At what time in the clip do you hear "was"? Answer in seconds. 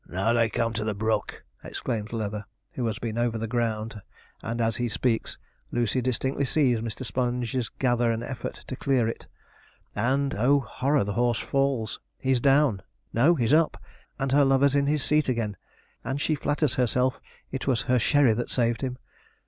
17.67-17.83